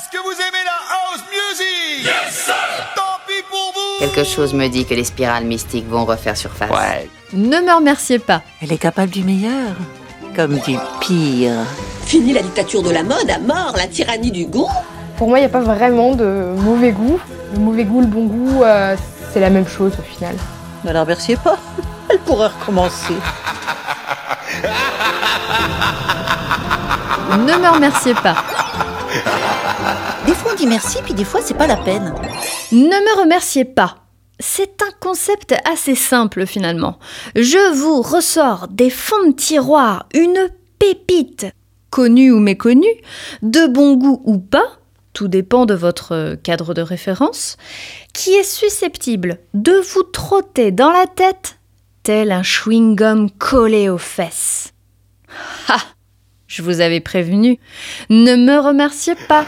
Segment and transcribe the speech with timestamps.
[0.00, 2.54] Est-ce que vous aimez la house music Yes sir
[2.96, 6.70] Tant pis pour vous Quelque chose me dit que les spirales mystiques vont refaire surface.
[6.70, 7.10] Ouais.
[7.34, 8.40] Ne me remerciez pas.
[8.62, 9.76] Elle est capable du meilleur,
[10.34, 11.52] comme du pire.
[12.06, 14.70] Fini la dictature de la mode, à mort la tyrannie du goût.
[15.18, 17.20] Pour moi, il n'y a pas vraiment de mauvais goût.
[17.52, 18.96] Le mauvais goût, le bon goût, euh,
[19.34, 20.34] c'est la même chose au final.
[20.82, 21.58] Ne la remerciez pas.
[22.08, 23.16] Elle pourrait recommencer.
[27.32, 28.36] Ne me remerciez pas.
[30.66, 32.14] Merci, puis des fois c'est pas la peine.
[32.72, 33.96] Ne me remerciez pas.
[34.38, 36.98] C'est un concept assez simple finalement.
[37.34, 41.46] Je vous ressors des fonds de tiroir une pépite,
[41.90, 42.86] connue ou méconnue,
[43.42, 44.78] de bon goût ou pas,
[45.12, 47.56] tout dépend de votre cadre de référence,
[48.12, 51.58] qui est susceptible de vous trotter dans la tête
[52.02, 54.72] tel un chewing-gum collé aux fesses.
[55.68, 55.78] Ha
[56.46, 57.58] Je vous avais prévenu.
[58.08, 59.44] Ne me remerciez pas.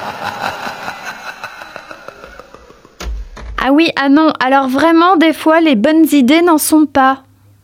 [3.64, 7.22] Ah oui, ah non, alors vraiment, des fois, les bonnes idées n'en sont pas.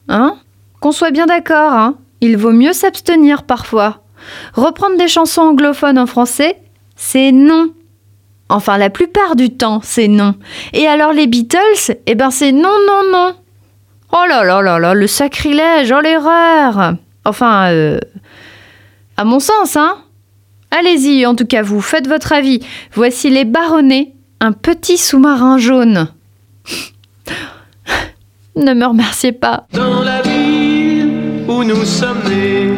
[0.08, 0.36] Hein?
[0.80, 4.02] Qu'on soit bien d'accord, hein Il vaut mieux s'abstenir parfois.
[4.54, 6.56] Reprendre des chansons anglophones en français,
[6.94, 7.70] c'est non.
[8.48, 10.36] Enfin, la plupart du temps, c'est non.
[10.72, 13.34] Et alors les Beatles, eh ben c'est non, non, non.
[14.12, 16.94] Oh là là là là, le sacrilège, oh l'erreur.
[17.24, 17.98] Enfin, euh,
[19.16, 19.98] à mon sens, hein.
[20.70, 22.60] Allez-y, en tout cas, vous faites votre avis.
[22.92, 26.08] Voici les baronnets, un petit sous-marin jaune.
[28.56, 29.66] ne me remerciez pas.
[29.72, 32.70] Dans la ville où nous sommes nés,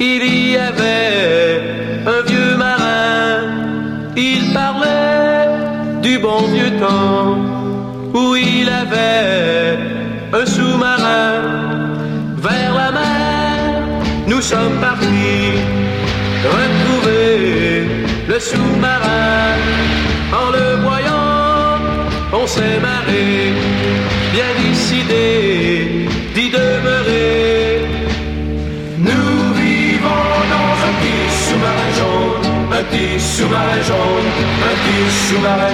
[0.00, 4.14] il y avait un vieux marin.
[4.16, 7.36] Il parlait du bon vieux temps
[8.14, 9.78] où il avait
[10.32, 11.42] un sous-marin
[12.36, 13.82] vers la mer.
[14.26, 15.52] Nous sommes partis
[16.44, 17.88] retrouver
[18.28, 19.99] le sous-marin.
[20.82, 21.78] Voyant,
[22.32, 23.52] on s'est marré,
[24.32, 27.86] bien décidé d'y demeurer.
[28.98, 33.80] Nous vivons dans un petit sous-marin un petit sous-marin
[34.68, 35.70] un petit sous-marin.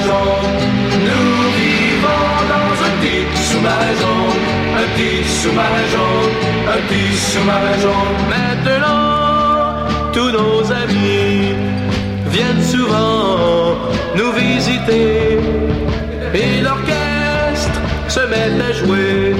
[1.08, 1.30] Nous
[1.60, 4.46] vivons dans un petit sous-marin
[4.80, 6.16] un petit sous-marin
[6.74, 7.98] un petit sous-marin.
[8.30, 11.54] Maintenant, tous nos amis
[12.32, 13.35] viennent souvent
[14.16, 15.38] nous visiter
[16.34, 19.34] et l'orchestre se met à jouer.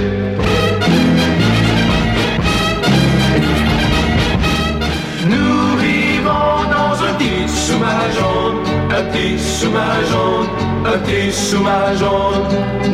[5.33, 8.55] Nous vivons dans un petit sous-marin
[8.91, 10.47] un petit sous-marin
[10.85, 12.33] un petit sous-marin.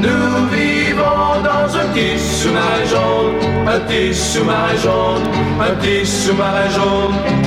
[0.07, 5.17] Nous vivons dans un petit sous-marin un petit sous-marin
[5.61, 7.42] un petit sous-marin.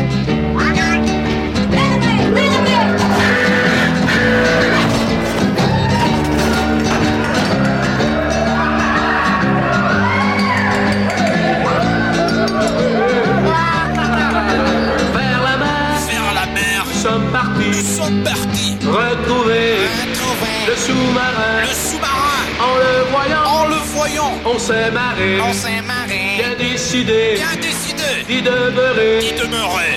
[18.05, 21.61] Sommes partis retrouver retrouver le sous-marin.
[21.61, 22.41] le sous-marin.
[22.67, 27.35] En le voyant, En le voyant, on s'est marré, on s'est marré, bien décidé.
[27.35, 28.09] Bien décidé.
[28.27, 29.19] D'y demeurer.
[29.19, 29.93] d'y demeurer.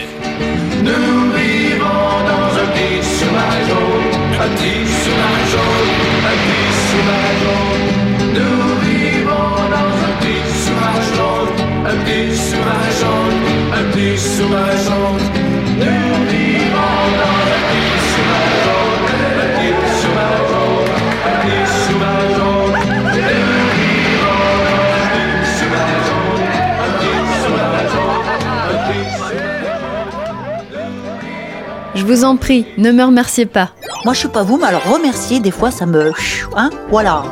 [0.89, 4.09] Nous vivons dans un petit sous-marin jaune,
[4.45, 5.78] un petit sous-marin jaune,
[31.95, 33.71] Je vous en prie, ne me remerciez pas.
[34.05, 36.13] Moi je sais pas vous, mais alors remercier, des fois ça me...
[36.57, 37.23] Hein Voilà.